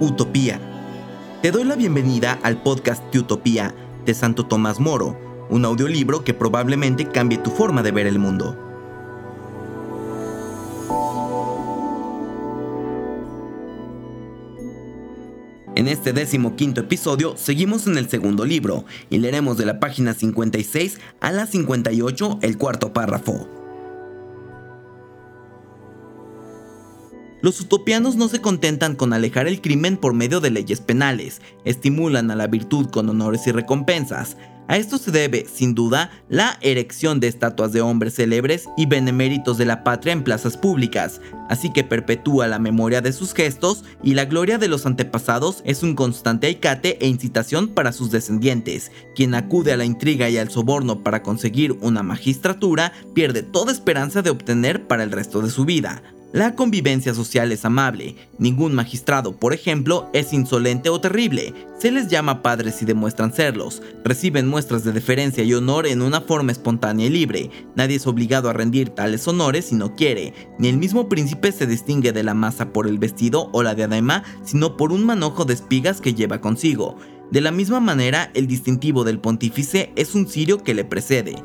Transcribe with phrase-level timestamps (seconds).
[0.00, 0.60] Utopía.
[1.42, 3.74] Te doy la bienvenida al podcast de Utopía
[4.04, 5.18] de Santo Tomás Moro,
[5.50, 8.56] un audiolibro que probablemente cambie tu forma de ver el mundo.
[15.74, 20.14] En este décimo quinto episodio seguimos en el segundo libro y leeremos de la página
[20.14, 23.67] 56 a la 58 el cuarto párrafo.
[27.40, 32.32] Los utopianos no se contentan con alejar el crimen por medio de leyes penales, estimulan
[32.32, 34.36] a la virtud con honores y recompensas.
[34.66, 39.56] A esto se debe, sin duda, la erección de estatuas de hombres célebres y beneméritos
[39.56, 44.12] de la patria en plazas públicas, así que perpetúa la memoria de sus gestos y
[44.12, 48.90] la gloria de los antepasados es un constante aicate e incitación para sus descendientes.
[49.14, 54.20] Quien acude a la intriga y al soborno para conseguir una magistratura pierde toda esperanza
[54.22, 56.02] de obtener para el resto de su vida.
[56.32, 58.14] La convivencia social es amable.
[58.38, 61.54] Ningún magistrado, por ejemplo, es insolente o terrible.
[61.78, 63.80] Se les llama padres y demuestran serlos.
[64.04, 67.50] Reciben muestras de deferencia y honor en una forma espontánea y libre.
[67.76, 70.34] Nadie es obligado a rendir tales honores si no quiere.
[70.58, 74.22] Ni el mismo príncipe se distingue de la masa por el vestido o la diadema,
[74.44, 76.98] sino por un manojo de espigas que lleva consigo.
[77.30, 81.36] De la misma manera, el distintivo del pontífice es un cirio que le precede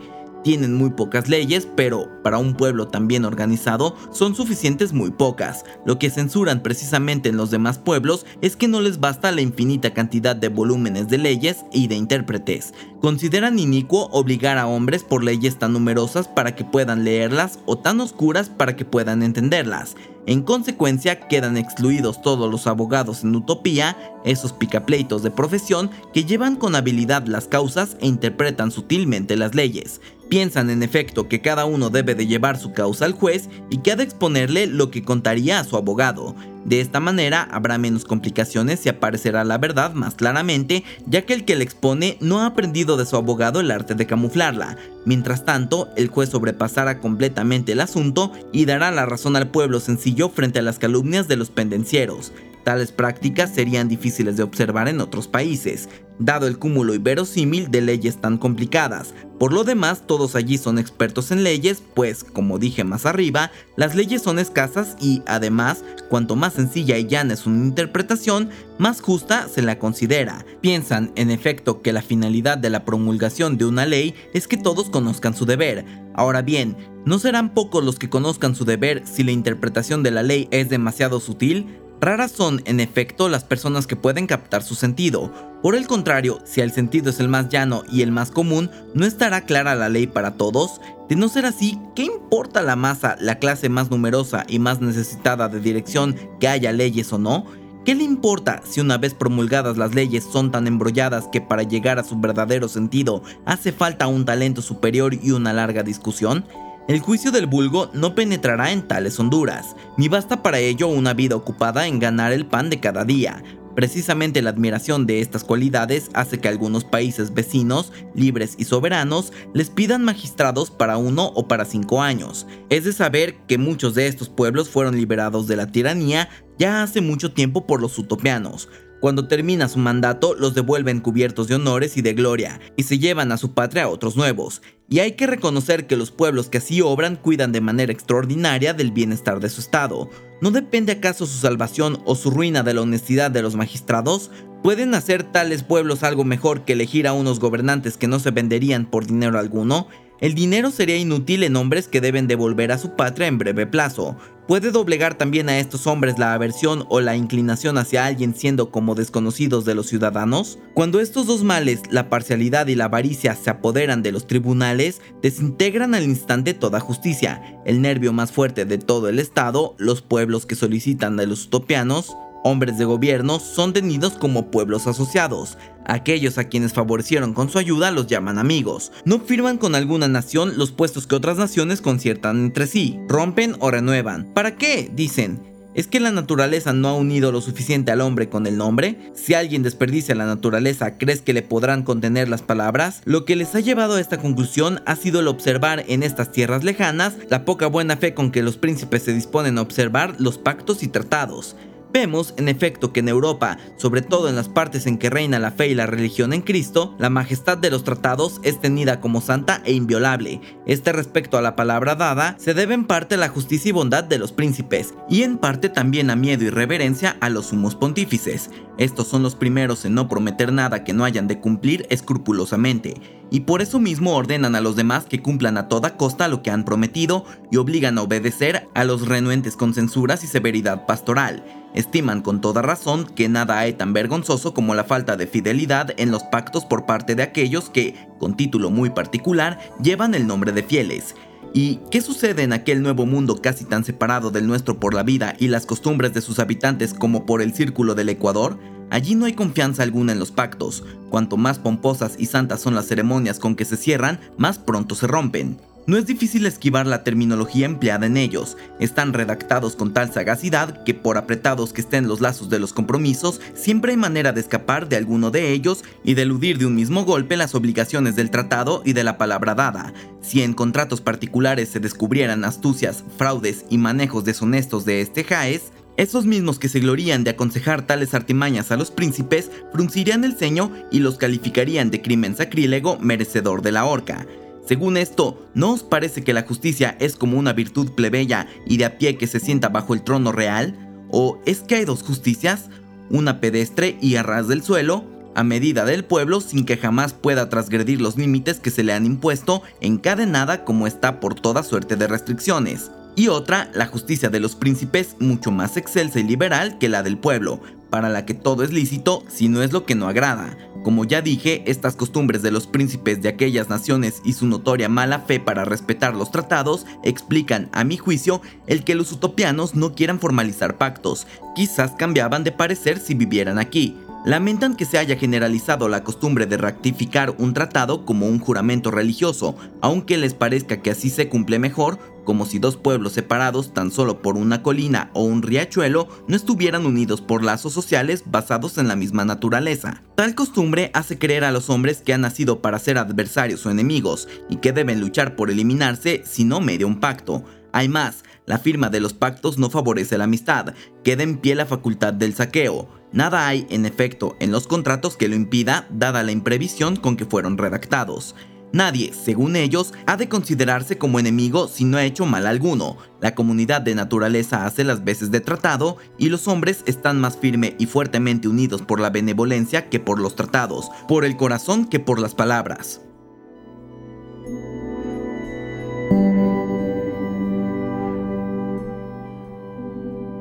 [0.44, 5.66] tienen muy pocas leyes, pero para un pueblo tan bien organizado son suficientes muy pocas.
[5.86, 9.94] Lo que censuran precisamente en los demás pueblos es que no les basta la infinita
[9.94, 12.74] cantidad de volúmenes de leyes y de intérpretes.
[13.02, 18.00] Consideran inicuo obligar a hombres por leyes tan numerosas para que puedan leerlas o tan
[18.02, 19.96] oscuras para que puedan entenderlas.
[20.26, 26.56] En consecuencia, quedan excluidos todos los abogados en utopía, esos picapleitos de profesión que llevan
[26.56, 30.00] con habilidad las causas e interpretan sutilmente las leyes.
[30.30, 33.92] Piensan en efecto que cada uno debe de llevar su causa al juez y que
[33.92, 36.36] ha de exponerle lo que contaría a su abogado.
[36.66, 41.46] De esta manera habrá menos complicaciones y aparecerá la verdad más claramente, ya que el
[41.46, 44.78] que le expone no ha aprendido de su abogado el arte de camuflarla.
[45.06, 50.30] Mientras tanto, el juez sobrepasará completamente el asunto y dará la razón al pueblo sencillo
[50.30, 52.32] frente a las calumnias de los pendencieros.
[52.64, 58.22] Tales prácticas serían difíciles de observar en otros países, dado el cúmulo inverosímil de leyes
[58.22, 59.14] tan complicadas.
[59.40, 63.96] Por lo demás, todos allí son expertos en leyes, pues, como dije más arriba, las
[63.96, 69.50] leyes son escasas y, además, cuanto más sencilla y llana es una interpretación, más justa
[69.54, 70.46] se la considera.
[70.62, 74.90] Piensan, en efecto, que la finalidad de la promulgación de una ley es que todos
[74.90, 75.84] conozcan su deber.
[76.14, 80.24] Ahora bien, ¿no serán pocos los que conozcan su deber si la interpretación de la
[80.24, 81.83] ley es demasiado sutil?
[82.04, 85.32] Raras son, en efecto, las personas que pueden captar su sentido.
[85.62, 89.06] Por el contrario, si el sentido es el más llano y el más común, ¿no
[89.06, 90.82] estará clara la ley para todos?
[91.08, 95.48] De no ser así, ¿qué importa la masa, la clase más numerosa y más necesitada
[95.48, 97.46] de dirección que haya leyes o no?
[97.86, 102.00] ¿Qué le importa si una vez promulgadas las leyes son tan embrolladas que para llegar
[102.00, 106.44] a su verdadero sentido hace falta un talento superior y una larga discusión?
[106.90, 111.38] El juicio del vulgo no penetrará en tales honduras, ni basta para ello una vida
[111.38, 113.42] ocupada en ganar el pan de cada día.
[113.74, 119.70] Precisamente la admiración de estas cualidades hace que algunos países vecinos, libres y soberanos, les
[119.70, 122.48] pidan magistrados para uno o para cinco años.
[122.70, 126.28] Es de saber que muchos de estos pueblos fueron liberados de la tiranía
[126.60, 128.68] ya hace mucho tiempo por los utopianos,
[129.04, 133.34] cuando termina su mandato, los devuelven cubiertos de honores y de gloria, y se llevan
[133.34, 134.62] a su patria otros nuevos.
[134.94, 138.92] Y hay que reconocer que los pueblos que así obran cuidan de manera extraordinaria del
[138.92, 140.08] bienestar de su estado.
[140.40, 144.30] ¿No depende acaso su salvación o su ruina de la honestidad de los magistrados?
[144.62, 148.86] ¿Pueden hacer tales pueblos algo mejor que elegir a unos gobernantes que no se venderían
[148.86, 149.88] por dinero alguno?
[150.22, 154.16] El dinero sería inútil en hombres que deben devolver a su patria en breve plazo.
[154.48, 158.94] Puede doblegar también a estos hombres la aversión o la inclinación hacia alguien siendo como
[158.94, 160.60] desconocidos de los ciudadanos?
[160.74, 165.96] Cuando estos dos males, la parcialidad y la avaricia, se apoderan de los tribunales, desintegran
[165.96, 167.62] al instante toda justicia.
[167.66, 172.14] El nervio más fuerte de todo el Estado, los pueblos que solicitan de los utopianos,
[172.44, 175.58] hombres de gobierno son tenidos como pueblos asociados.
[175.86, 178.92] Aquellos a quienes favorecieron con su ayuda los llaman amigos.
[179.06, 183.72] No firman con alguna nación los puestos que otras naciones conciertan entre sí, rompen o
[183.72, 184.34] renuevan.
[184.34, 184.92] ¿Para qué?
[184.94, 185.54] Dicen.
[185.74, 189.12] ¿Es que la naturaleza no ha unido lo suficiente al hombre con el nombre?
[189.16, 193.02] Si alguien desperdicia la naturaleza, ¿crees que le podrán contener las palabras?
[193.06, 196.64] Lo que les ha llevado a esta conclusión ha sido el observar en estas tierras
[196.64, 200.84] lejanas la poca buena fe con que los príncipes se disponen a observar los pactos
[200.84, 201.56] y tratados.
[201.94, 205.52] Vemos, en efecto, que en Europa, sobre todo en las partes en que reina la
[205.52, 209.62] fe y la religión en Cristo, la majestad de los tratados es tenida como santa
[209.64, 210.42] e inviolable.
[210.66, 214.04] Este respecto a la palabra dada se debe en parte a la justicia y bondad
[214.04, 218.50] de los príncipes, y en parte también a miedo y reverencia a los sumos pontífices.
[218.80, 222.96] Estos son los primeros en no prometer nada que no hayan de cumplir escrupulosamente,
[223.34, 226.52] y por eso mismo ordenan a los demás que cumplan a toda costa lo que
[226.52, 231.44] han prometido y obligan a obedecer a los renuentes con censuras y severidad pastoral
[231.74, 236.12] estiman con toda razón que nada hay tan vergonzoso como la falta de fidelidad en
[236.12, 240.62] los pactos por parte de aquellos que, con título muy particular, llevan el nombre de
[240.62, 241.16] fieles.
[241.54, 245.36] ¿Y qué sucede en aquel nuevo mundo casi tan separado del nuestro por la vida
[245.40, 248.58] y las costumbres de sus habitantes como por el círculo del Ecuador?
[248.90, 250.84] Allí no hay confianza alguna en los pactos.
[251.10, 255.08] Cuanto más pomposas y santas son las ceremonias con que se cierran, más pronto se
[255.08, 255.58] rompen.
[255.86, 260.94] No es difícil esquivar la terminología empleada en ellos, están redactados con tal sagacidad que
[260.94, 264.96] por apretados que estén los lazos de los compromisos, siempre hay manera de escapar de
[264.96, 268.94] alguno de ellos y de eludir de un mismo golpe las obligaciones del tratado y
[268.94, 269.94] de la palabra dada.
[270.22, 276.26] Si en contratos particulares se descubrieran astucias, fraudes y manejos deshonestos de este Jaez, esos
[276.26, 281.00] mismos que se glorían de aconsejar tales artimañas a los príncipes fruncirían el ceño y
[281.00, 284.26] los calificarían de crimen sacrílego merecedor de la horca.
[284.66, 288.86] Según esto, ¿no os parece que la justicia es como una virtud plebeya y de
[288.86, 291.06] a pie que se sienta bajo el trono real?
[291.12, 292.70] ¿O es que hay dos justicias?
[293.10, 295.04] Una pedestre y a ras del suelo,
[295.36, 299.06] a medida del pueblo sin que jamás pueda transgredir los límites que se le han
[299.06, 302.90] impuesto, encadenada como está por toda suerte de restricciones.
[303.16, 307.18] Y otra, la justicia de los príncipes, mucho más excelsa y liberal que la del
[307.18, 307.62] pueblo,
[307.94, 310.58] para la que todo es lícito si no es lo que no agrada.
[310.82, 315.20] Como ya dije, estas costumbres de los príncipes de aquellas naciones y su notoria mala
[315.20, 320.20] fe para respetar los tratados explican, a mi juicio, el que los utopianos no quieran
[320.20, 321.28] formalizar pactos.
[321.54, 323.96] Quizás cambiaban de parecer si vivieran aquí.
[324.26, 329.58] Lamentan que se haya generalizado la costumbre de ratificar un tratado como un juramento religioso,
[329.82, 334.22] aunque les parezca que así se cumple mejor, como si dos pueblos separados tan solo
[334.22, 338.96] por una colina o un riachuelo no estuvieran unidos por lazos sociales basados en la
[338.96, 340.02] misma naturaleza.
[340.16, 344.30] Tal costumbre hace creer a los hombres que han nacido para ser adversarios o enemigos
[344.50, 347.44] y que deben luchar por eliminarse si no media un pacto.
[347.74, 350.74] Hay más, la firma de los pactos no favorece la amistad,
[351.04, 355.28] queda en pie la facultad del saqueo, Nada hay, en efecto, en los contratos que
[355.28, 358.34] lo impida, dada la imprevisión con que fueron redactados.
[358.72, 362.98] Nadie, según ellos, ha de considerarse como enemigo si no ha hecho mal alguno.
[363.22, 367.76] La comunidad de naturaleza hace las veces de tratado y los hombres están más firme
[367.78, 372.20] y fuertemente unidos por la benevolencia que por los tratados, por el corazón que por
[372.20, 373.02] las palabras.